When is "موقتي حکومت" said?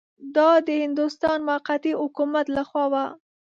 1.49-2.45